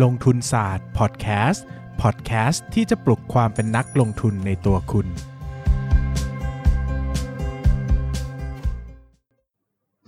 [0.00, 1.66] ลงทุนศาสตร์พอดแคสต์
[2.02, 5.06] พอดแคสต์ที่จะปลุกความเป็นนักลงทุนในตัวคุณ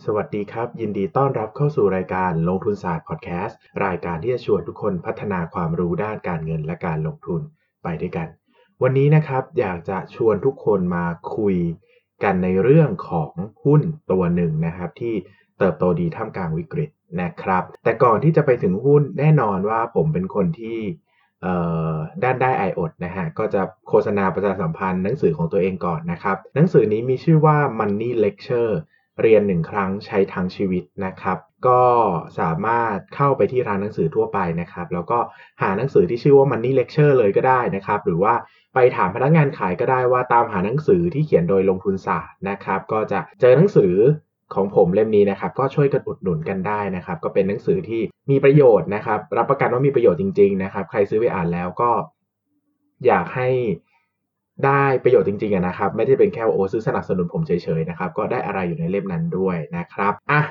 [0.05, 7.41] สวัสดีครับ ยินดีต้อนรับเข้าสู่รายการลงทุนศาสตร์พอดแคสต์รายการที่จะชวนทุกคนพัฒนาความรู้ด้านการเงินและการลงทุน
[7.83, 8.29] ไปด้วยกัน
[8.83, 11.07] วันนี้นะครับอยากจะชวนทุกคนมา
[11.37, 11.57] คุย
[12.25, 13.31] กันในเรื่องของ
[13.65, 15.15] หุ้นตัวหนึ่งนะครับ ที่
[15.59, 16.91] เติบโตดีท่ามกลางวิกฤต
[17.23, 20.81] นะครับ แต่ก่อนที่จะไปถึงหุ้นแน่นอนว่าผมเป็นคนที่
[22.23, 28.73] ด้านได้ไออดนะฮะ ก็จะโฆษณาประชาสัมพันธ์หนังสือของตัวเองก่อนนะครับ หนังสือนี้มีชื่อว่า Money Lecture
[29.21, 31.83] เรียนหนึ่งครั้งใช้ทั้งชีวิตนะครับ ก็
[32.41, 35.19] สามารถเข้าไปที่ร้านหนังสือทั่วไปนะครับ แล้วก็
[35.63, 38.35] หาหนังสือที่ชื่อว่า Money Lecture เลยก็ได้นะครับ หรือว่า
[38.75, 43.95] ไปถามพนักงานขายก็ได้ว่าตามหาหนังสือที่เขียนโดยลงทุนศาสตร์นะครับ ก็จะเจอหนังสือ
[44.57, 51.91] ของผมเล่มนี้นะครับ ก็ช่วยกันอุดหนุนกันได้นะครับ ก็เป็นหนังสือที่มีประโยชน์นะครับ รับประกันว่ามีประโยชน์จริง ๆ นะครับ ใครซื้อไปอ่านแล้วก็
[53.07, 53.49] อยากให้
[54.65, 60.43] ได้ประโยชน์จริงๆนะครับ ไม่ได้เป็นแค่ว่าโอ้ซื้อสนับสนุนผมเฉยๆนะครับ ก็ได้อะไรอยู่ในเล่มนั้นด้วยนะครับอะ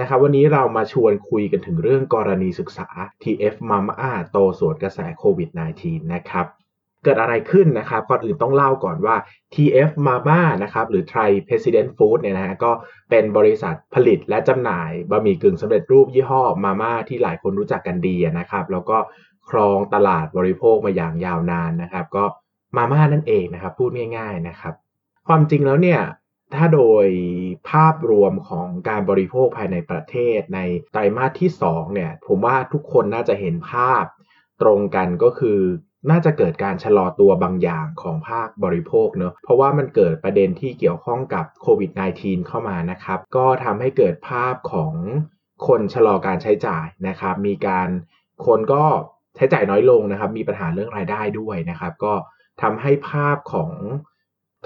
[0.00, 2.88] นะครับวันนี้เรามาชวนคุยกันถึงเรื่องกรณีศึกษา
[3.22, 5.50] TF Mama โตสวนกระแสโควิด
[5.82, 6.46] -19 นะครับ
[7.04, 9.16] เกิดอะไรขึ้นนะครับก่อนอื่นต้องเล่าก่อนว่า
[9.54, 12.72] TF Mama นะครับหรือ Thai President Food เนี่ยนะฮะก็
[13.10, 18.98] เป็นบริษัทผลิตและจำหน่ายบะหมี่กึ่งสำเร็จรูปยี่ห้อมาม่าที่หลายคนรู้จักกันดีนะครับแล้วก็
[19.50, 22.24] ครองตลาดบริโภคมาอย่างยาวนานนะครับ ก็
[22.76, 24.74] มาม่านั่นเองนะครับพูดง่ายๆนะครับ
[25.28, 26.00] ความจริงแล้วเนี่ย
[26.54, 27.06] ถ้าโดย
[27.70, 30.60] ภาพรวมของการบริโภคภายในประเทศใน
[30.92, 34.04] ไตรมาสที่2เนี่ยผมว่าทุกคนน่าจะเห็นภาพ
[34.62, 35.60] ตรงกันก็คือ
[36.10, 44.92] น่าจะเกิดการชะลอตัวบางอย่างของภาคบริโภคเนอะเพราะว่ามันเกิดประเด็นที่เกี่ยวข้องกับโควิด -19 เข้ามานะครับ ก็ทำให้เกิดภาพของ
[45.66, 47.88] คนชะลอการใช้จ่ายนะครับ มีการ
[48.46, 48.84] คนก็
[49.36, 52.14] ใช้จ่ายน้อยลงนะครับ มีปัญหาเรื่องรายได้ด้วยนะครับ ก็
[52.62, 53.70] ทำให้ภาพของ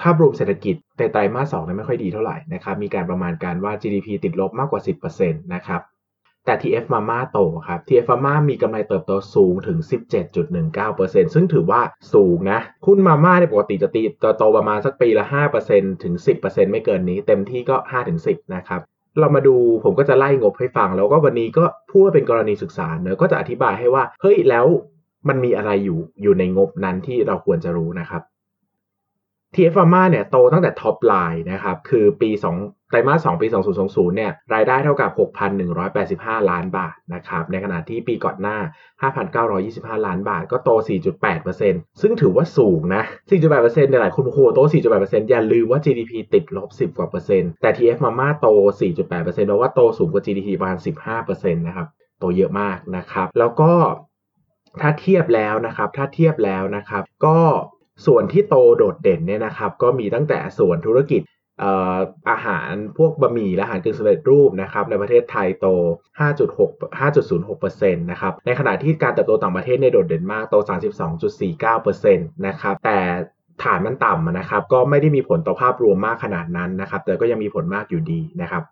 [0.01, 5.81] ภาพรวมเศรษฐกิจในไตรมาสสองนั้นไม่ค่อยดีเท่าไหร่นะครับ มีการประมาณการว่า GDP ติดลบมากกว่า 10%นะครับ
[6.47, 9.79] แต่ TF Mama โตครับ TF Mama มีกำไรเติบโตสูงถึง
[10.57, 11.81] 17.19%ซึ่งถือว่า
[12.15, 14.03] สูงนะหุ้นมาม่าในปกติจะตี
[14.39, 15.25] โตประมาณสักปีละ
[15.65, 17.77] 5%ถึง 10%ไม่เกินนี้ เต็มที่ก็
[18.17, 18.81] 5-10 นะครับ
[19.19, 24.67] เรามาดูผมก็จะไล่งบให้ฟัง แล้วก็วันนี้ก็พูดว่าเป็นกรณีศึกษาเนอะก็จะอธิบายให้ว่า เฮ้ยแล้ว
[25.29, 28.23] มันมีอะไรอยู่อยู่ในงบนั้นที่เราควรจะรู้นะครับ
[29.57, 32.31] TF Pharma เนี่ยโตตั้งแต่ท็อปไลน์นะครับคือปี
[32.61, 33.47] 2ไตรมาส2ปี
[33.83, 35.11] 2020เนี่ยรายได้เท่ากับ
[35.81, 38.59] 6,185 ล้านบาทนะครับในขณะที่ปีก่อนหน้า
[39.97, 40.71] 5,925 ล้านบาท ก็โต
[41.37, 48.47] 4.8%ซึ่งถือว่าสูงนะ 4.8%เนี่ยหลายคนโอ้โหโต 4.8%อย่าลืมว่า GDP ติดลบ 10 กว่าเปอร์เซ็นต์แต่ TF Pharma โต
[48.81, 49.17] 4.8%แปล
[49.61, 50.79] ว่าโตสูงกว่า GDP ประมาณ
[51.17, 53.73] 15%นะครับโตเยอะมากนะครับแล้วก็
[54.81, 57.39] ถ้าเทียบแล้วนะครับถ้าเทียบแล้วนะครับก็
[58.07, 61.23] ส่วนที่โตโดดเด่นเนี่ยนะครับ ก็มีตั้งแต่ส่วนธุรกิจ
[62.31, 65.67] อาหารพวกบะหมี่และอาหารกึ่งสำเร็จรูปนะครับในประเทศไทยโต
[66.19, 70.55] 5.6 5.06%นะครับในขณะที่การเติบโตต่างประเทศเนี่ยโดดเด่นมากโต
[71.35, 72.99] 32.49%นะครับแต่
[73.65, 78.63] ฐานมันต่ำนะครับก็ไม่ได้มีผลต่อภาพรวมมากขนาดนั้นนะครับแต่ก็ยังมีผลมากอยู่ดีนะครับ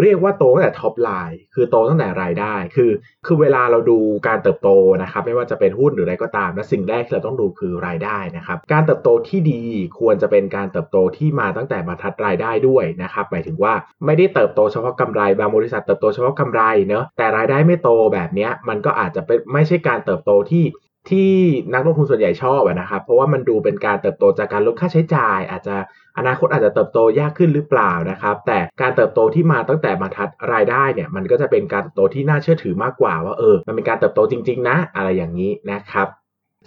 [0.00, 2.90] เรียกว่าโตตั้งแต่ top line คือโตตั้งแต่รายได้ คือ
[3.26, 3.98] คือเวลาเราดู
[4.28, 4.70] การเติบโต
[5.02, 9.62] นะครับไม่ว่าจะเป็นหุ้นหรืออะไรก็ตามนะสิ่งแรกที่เราต้องดูคือรายได้นะครับการเติบโตที่ดี
[10.00, 13.74] ควรจะเป็นการเติบโตที่มาตั้งแต่บรรทัดรายได้ด้วยนะครับหมายถึงว่า
[14.06, 20.64] ไม่ได้เติบโตเฉพาะกำไรบางบริษัทเติบโตเฉพาะกำไรเนอะแต่รายได้ไม่โตแบบนี้มันก็อาจจะเป็นไม่ใช่การเติบโตที่
[21.10, 21.32] ที่
[21.74, 25.76] นักลงทุนส่วนใหญ่ชอบนะครับ เพราะว่ามันดูเป็นการเติบโตจากการลดค่าใช้จ่าย อาจจะ
[26.18, 36.08] อนาคตอาจจะเติบโตยากขึ้นหรือเปล่านะครับ แต่การเติบโตที่มาตั้งแต่บรรทัดรายได้เนี่ย มันก็จะเป็นการเติบโตที่น่าเชื่อถือมากกว่าว่าเออ มันเป็นการเติบโตจริง ๆ นะ อะไรอย่างนี้นะครับ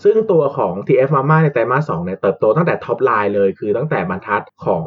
[0.03, 4.85] ซึ่งตัวของ TF Mama ในไตรมาส2เนี่ยเติบโตตั้งแต่ top line เลย คือตั้งแต่บรรทัดของ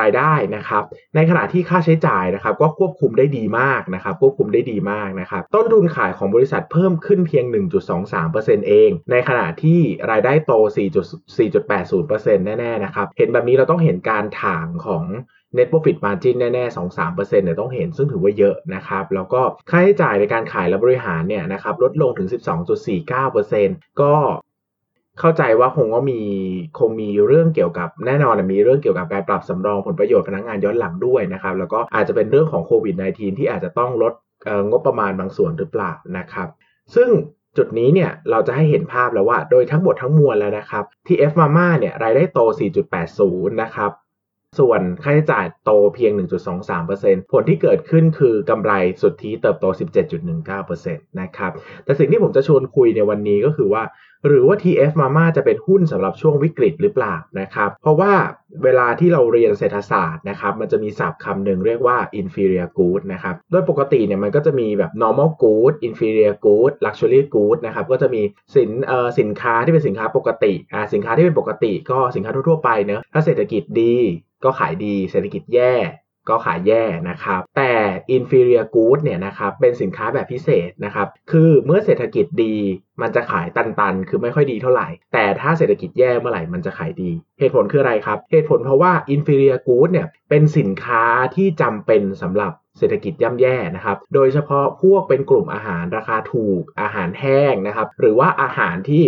[0.00, 0.82] รายได้นะครับ
[1.14, 7.44] ในขณะที่ค่าใช้จ่ายนะครับ ก็ควบคุมได้ดีมากนะครับ ควบคุมได้ดีมากนะครับ ต้นทุนขายของบริษัทเพิ่มขึ้นเพียง
[8.06, 9.80] 1.23%เอง ในขณะที่
[10.10, 10.52] รายได้โต
[11.36, 15.04] 4.80%แน่ๆนะครับ เห็นแบบนี้เราต้องเห็นการถ่างของ
[15.56, 19.40] net profit margin แน่ๆ 2-3%เนี่ยต้องเห็นซึ่งถือว่าเยอะนะครับ แล้วก็
[19.70, 22.28] ค่าใช้จ่ายในการขายและบริหารเนี่ยนะครับลดลงถึง
[23.14, 24.14] 12.49%ก็
[25.20, 26.20] เข้าใจว่าคงก็มี
[26.78, 34.14] คงมีเรื่องเกี่ยวกับแน่นอนมีเรื่องเกี่ยวกับการปรับสำรองผลประโยชน์พนักงานย้อนหลังด้วยนะครับ แล้วก็อาจจะเป็นเรื่องของโควิด -19 ที่อาจจะต้องลด
[34.70, 36.48] งบประมาณบางส่วนหรือเปล่านะครับ
[36.94, 37.10] ซึ่ง
[37.56, 42.40] จุดนี้เนี่ยเราจะให้เห็นภาพแล้วว่าโดยทั้งหมดทั้งมวลแล้วนะครับที่ F Mama เนี่ยรายได้โต
[43.00, 43.92] 4.80 นะครับ
[44.58, 46.12] ส่วนค่าใช้จ่ายโตเพียง
[46.72, 48.72] 1.23%ผลที่เกิดขึ้นคือกำไร
[49.02, 49.66] สุทธิเติบโต
[50.26, 51.52] 17.19%นะครับ
[51.84, 53.82] แต่สิ่งที่ผมจะชวนคุยในวันนี้ก็คือว่า
[54.26, 58.12] หรือว่า TF Mama จะเป็นหุ้นสำหรับช่วงวิกฤตหรือเปล่านะครับเพราะว่า
[58.64, 68.22] เวลาที่เราเรียนเศรษฐศาสตร์นะครับมันจะมีศัพท์คำหนึ่งเรียกว่า inferior good นะครับโดยปกติเนี่ยมันก็จะมีแบบ normal good inferior good luxury good นะครับก็จะมี
[68.54, 73.96] สินเอ่อสินค้าที่เป็นสินค้าปกติอ่าสินค้าที่เป็นปกติก็สินค้าทั่วๆไปเนอะถ้าเศรษฐกิจดี
[74.44, 75.74] ก็ขายดีเศรษฐกิจแย่
[76.28, 77.72] ก็ขายแย่นะครับ แต่
[78.16, 82.56] inferior good เนี่ยนะครับเป็นสินค้าแบบพิเศษนะครับ คือเมื่อเศรษฐกิจดี
[83.02, 91.04] มันจะขายตันๆ คือไม่ค่อยดีเท่าไหร่ แต่ถ้าเศรษฐกิจแย่เมื่อไหร่มันจะขายดี เหตุผลคืออะไรครับ เหตุผลเพราะว่า inferior good เนี่ยเป็นสินค้า
[91.36, 99.04] ที่จำเป็นสำหรับเศรษฐกิจย่ำแย่นะครับ โดยเฉพาะพวกเป็นกลุ่มอาหารราคาถูก อาหารแห้งนะครับ หรือว่าอาหารที่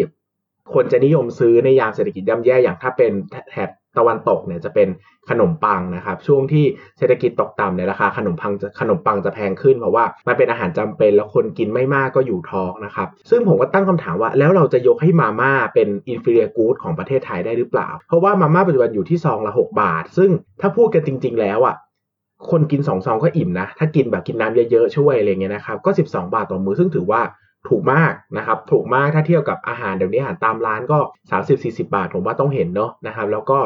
[0.74, 3.12] คนจะนิยมซื้อในยามเศรษฐกิจย่ำแย่อย่างถ้าเป็น
[3.50, 4.88] แถบ ตะวันตกเนี่ยจะเป็น
[5.30, 6.64] ขนมปังนะครับ ช่วงที่
[6.98, 21.76] เศรษฐกิจตกต่ำเนี่ยราคาขนมปังจะขนมปังจะแพงขึ้นเพราะว่ามันเป็นอาหารจำเป็นแล้วคนกินไม่มากก็อยู่ท้องนะครับ ซึ่งผมก็ตั้งคำถามว่า แล้วเราจะยกให้มาม่าเป็น inferior good ของประเทศไทยได้หรือเปล่า เพราะว่ามาม่าปัจจุบันอยู่ที่ซองละ 6 บาท ซึ่งถ้าพูดกันจริง ๆ แล้วอะ
[22.50, 27.20] คนกิน2ซองก็อิ่มนะ ถ้ากินแบบกินน้ำเยอะๆช่วยอะไรเงี้ยนะครับก็ 12 บาทต่อมือซึ่งถือว่า
[27.68, 30.98] ถูกมากนะครับถูกมากถ้าเทียบกับอาหารเดี๋ยวนี้อาหารตามร้านก็
[31.40, 33.58] 30-40 บาท ผมว่าต้องเห็นเนาะนะครับแล้วก็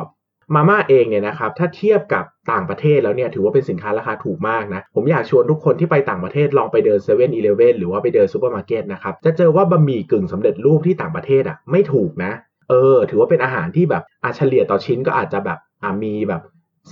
[0.54, 12.32] มาม่าเองเนี่ยนะครับถ้าเทียบกับต่างประเทศแล้วเนี่ยถือว่าเป็นสินค้าราคาถูกมากนะ ผมอยากชวนทุกคนที่ไปต่างประเทศลองไปเดินเซเว่นอีเลฟเว่นหรือว่าไปเดินซูเปอร์มาร์เก็ตนะครับจะเจอว่าบะหมี่กึ่งสำเร็จรูปที่ต่างประเทศอะไม่ถูกนะ
[12.70, 15.58] เออ ถือว่าเป็นอาหารที่แบบอาเฉลี่ยต่อชิ้นก็อาจจะแบบ
[16.04, 16.42] มีแบบ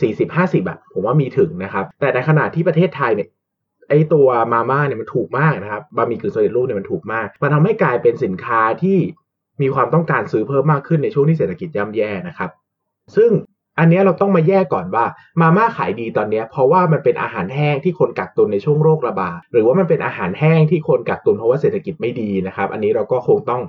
[0.01, 3.29] 40-50แบบผมว่ามีถึงนะครับแต่ในขณะที่ประเทศไทยเนี่ย
[3.93, 8.99] ไอตัวมาม่าเนี่ยมันถูกมากนะครับบะหมี่กึ่งสำเร็จรูปเนี่ยมันถูกมาก มันทำให้กลายเป็นสินค้าที่
[9.63, 12.51] มีความต้องการซื้อเพิ่มมากขึ้นในช่วงที่เศรษฐกิจย่ำแย่นะครับ
[13.17, 13.31] ซึ่ง
[13.79, 15.05] อันนี้เราต้องมาแยกก่อนว่า
[15.41, 23.63] มาม่าขายดีตอนนี้เพราะว่ามันเป็นอาหารแห้งที่คนกักตุนในช่วงโรคระบาดหรือว่ามันเป็นอาหารแห้งที่คนกักตุนเพราะว่าเศรษฐกิจไม่ดีนะครับ อันนี้เราก็คงต้อง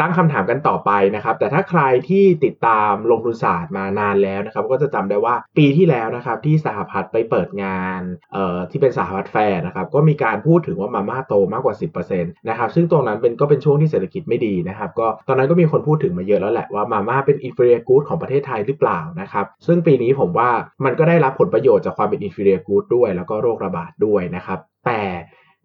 [0.00, 8.00] ตั้งคำถามกันต่อไปนะครับ แต่ถ้าใครที่ติดตามลงทุนศาสตร์มานานแล้วนะครับ ก็จะจำได้ว่าปีที่แล้วนะครับ ที่สหพัฒน์ไปเปิดงาน
[8.32, 20.50] เอ่อที่เป็นสหพัฒน์แฟร์นะครับ ก็มีการพูดถึงว่ามาม่าโตมากกว่า 10%นะครับ ซึ่งตรงนั้นเป็นก็เป็นช่วงที่เศรษฐกิจไม่ดีนะครับ ก็ตอนนั้นก็มีคนพูดถึงมาเยอะแล้วแหละว่ามาม่าเป็นอินฟ e เ i ียกูดของประเทศไทยหรือเปล่านะครับ ซึ่งปีนี้ผมว่า
[20.84, 25.00] มันก็ได้รับผลประโยชน์จากความเป็นอินฟ e เ i ียกูดด้วย แล้วก็โรคระบาดด้วยนะครับ แต่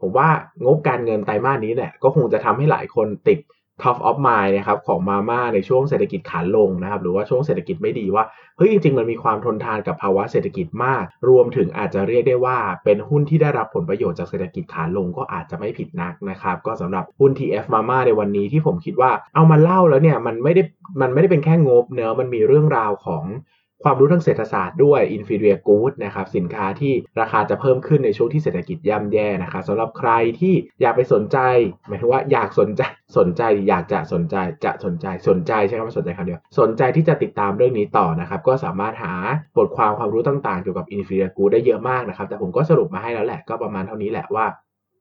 [0.01, 0.29] ผมว่า
[0.63, 3.39] งบการเงินไตรมาสนี้เนี่ยก็คงจะทำให้หลายคนติด
[3.83, 8.23] top of mind นะครับของมาม่าในช่วงเศรษฐกิจขาลงนะครับหรือว่าช่วงเศรษฐกิจไม่ดีว่า
[8.57, 20.63] เฮ้ยจริงๆ มันมีความทนทานกับภาวะเศรษฐกิจมาก รวมถึงอาจจะเรียกได้ว่าเป็นหุ้นที่ได้รับผลประโยชน์จากเศรษฐกิจขาลงก็อาจจะไม่ผิดนักนะครับก็สำหรับหุ้น TF Mama ในวันนี้ที่ผมคิดว่าเอามาเล่าแล้วเนี่ยมันไม่ได้
[21.01, 23.23] มันไม่ได้เป็นแค่งบเนอะมันมีเรื่องราวของ
[23.83, 31.37] ความรู้ทางเศรษฐศาสตร์ด้วย inferior good นะครับสินค้าที่ราคาจะเพิ่มขึ้นในช่วงที่เศรษฐกิจย่ำแย่นะครับสำหรับใครที่อยากไปสนใจ
[31.87, 32.81] หมายถึงว่าอยากสนใจ
[33.17, 34.35] สนใจอยากจะสนใจ
[34.65, 39.13] จะสนใจสนใจใช่ไหมสนใจคำเดียวสนใจที่จะติดตามเรื่องนี้ต่อนะครับก็สามารถหา
[39.57, 44.45] บทความความรู้ต่างๆเกี่ยวกับ inferior good ได้เยอะมากนะครับแต่ผมก็สรุปมาให้แล้วแหละก็ประมาณเท่านี้แหละว่า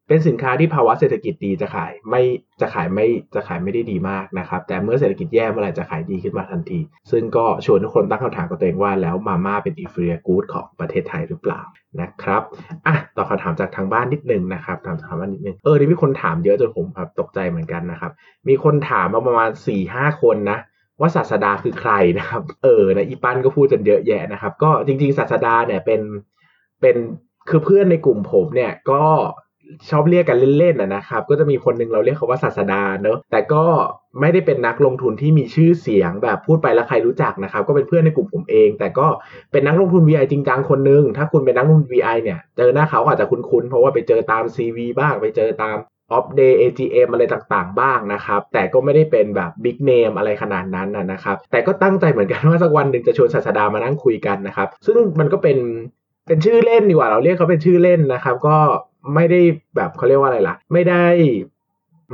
[0.08, 2.22] เป็นสินค้าที่ภาวะเศรษฐกิจดีจะขายไม่
[2.60, 11.60] จะขายไม่จะขายไม่ได้ดีมากนะครับ แต่เมื่อเศรษฐกิจแย่เมื่อไหร่จะขายดีขึ้นมาทันที ซึ่งก็ชวนทุกคนตั้งคำถามกับตัวเองว่าแล้วมาม่าเป็นอินฟ e เ i ียกูดของประเทศไทยหรือเปล่า
[12.00, 12.43] นะครับ
[12.87, 18.12] อะต่อบคำถามจากทางบ้านนิดนึงนะครับถามถามบ้านนิดนึงเออนี่มีคนถามเยอะจนผมแบบตกใจเหมือนกันนะครับ
[18.49, 20.59] มีคนถามมาประมาณ4ี่ห้าคนนะ
[21.00, 26.00] ว่าศาสดาคือใครนะครับ เออนะอีปันก็พูดจนเยอะแยะนะครับ ก็จริง ๆ ศาสดาเนี่ยเป็น
[26.80, 26.97] เป็น
[27.49, 29.02] คือเพื่อนในกลุ่มผมเนี่ยก็
[29.90, 33.64] ชอบเรียกกันเล่นๆนะครับ ก็จะมีคนหนึ่งเราเรียกเขาว่าศาสดาเนอะแต่ก็
[34.20, 39.06] ไม่ได้เป็นนักลงทุนที่มีชื่อเสียงแบบพูดไปแล้วใครรู้จักนะครับ ก็เป็นเพื่อนในกลุ่มผมเอง แต่ก็
[39.52, 45.76] เป็นนักลงทุน VI จริงจังคนหนึ่งถ้าคุณเป็นนักลงทุน VI เนี่ย เจอหน้าเขาอาจจะคุ้นๆ เพราะว่าไปเจอตาม CV บ้างไปเจอตาม
[46.16, 55.58] Off Day AGM อะไรต่างๆ บ้างนะครับ แต่ก็ไม่ได้เป็นแบบ Big Name อะไรขนาดนั้นนะครับ แต่ก็ตั้งใจเหมือนกันว่าสักวันหนึ่งจะชวนศาสดามานั่งคุยกันนะครับ ซึ่งมันก็เป็น
[56.26, 58.56] เป็นชื่อเล่นดีกว่าเราเรียกเขาเป็นชื่อเล่นนะครับ ก็
[59.14, 59.40] ไม่ได้
[59.76, 61.05] แบบเขาเรียกว่าอะไรล่ะ ไม่ได้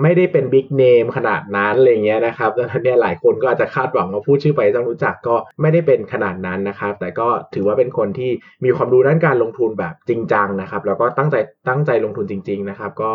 [0.02, 8.30] ไม่ได้เป็นบิ๊กเนมขนาดนั้นอะไรเงี้ยนะครับดังนั้นเนี่ยหลายคนก็อาจจะคาดหวังว่าพูดชื่อไปต้องรู้จักก็ไม่ได้เป็นขนาดนั้นนะครับ แต่ก็ถือว่าเป็นคนที่
[8.64, 11.36] มีความรู้ด้านการลงทุนแบบจริงจังนะครับ แล้วก็ตั้งใจ
[11.68, 13.12] ตั้งใจลงทุนจริง ๆ นะครับ ก็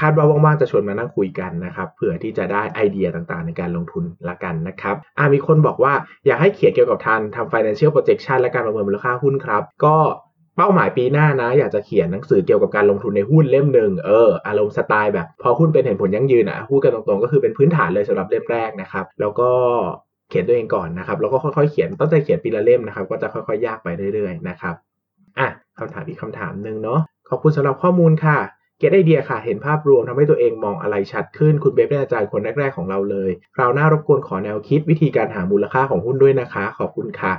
[0.00, 5.92] คาดว่าว่างๆจะชวนมานั่งคุยกันนะครับเผื่อที่จะได้ไอเดียต่างๆ ในการลงทุนละกันนะครับอ่ามีคนบอกว่า
[6.26, 9.96] อยากให้เขียนเกี่ยวกับทางทำ financial projection และการประเมินมูลค่าหุ้นครับ ก็
[10.56, 19.50] เป้าหมายปีหน้านะ อยากจะเขียนหนังสือเกี่ยวกับการลงทุนในหุ้นเล่มหนึ่งเอออารมณ์สไตล์แบบ พอหุ้นเป็นเห็นผลยั่งยืนอะพูดกันตรงๆก็คือเป็นพื้นฐานเลยสำหรับเล่มแรกนะครับ แล้วก็
[20.28, 24.74] เขียนตัวเองก่อนนะครับแล้วก็ค่อยๆเขียนตั้งใจเขียนปีละเล่มนะครับ ก็จะค่อยๆ ยากไปเรื่อยๆนะครับ
[25.38, 25.48] อะ
[25.78, 28.38] คำถามอีกคำถามหนึ่งเนาะขอบคุณสำหรับข้อมูลค่ะ
[28.78, 37.34] get idea ค่ะ เห็นภาพรวมทำให้ตัวเองมองอะไรชัดขึ้น คุณเบสเป็นอาจารย์คนแรกๆของเราเลยคราวหน้ารบกวนขอแนวคิดวิธีการหามูลค่าของหุ้นด้วยนะคะ ขอบคุณค่ะ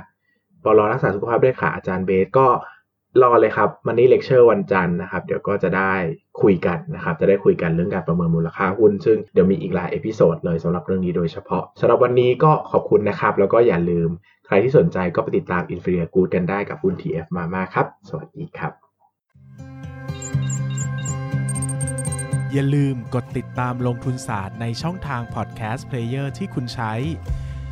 [0.64, 2.46] ปล.รักษาสุขภาพด้วยค่ะอาจารย์เบสก็
[3.22, 5.92] รอเลยครับ Money Lecture วันจันทร์นะครับ เดี๋ยวก็จะได้
[6.42, 14.08] คุยกันนะครับ จะได้คุยกันเรื่องการประเมินมูลค่าหุ้น ซึ่งเดี๋ยวมีอีกหลาย episode เลยสำหรับเรื่องนี้โดยเฉพาะสำหรับวันนี้ก็ขอบคุณนะครับ แล้วก็อย่าลืม
[14.46, 18.72] ใครที่สนใจก็ไปติดตาม Inferior Good กันได้กับหุ้น TF มามาครับ สวัสดีครับ
[22.52, 26.92] อย่าลืมกดติดตามลงทุนศาสตร์ในช่องทางพอดแคสต์เพลเยอร์ที่คุณใช้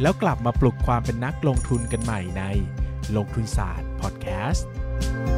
[0.03, 2.43] แล้วกลับมาปลุกความเป็นนักลงทุนกันใหม่ใน
[3.17, 4.67] ลงทุนศาสตร์พอดแคสต์
[5.03, 5.36] you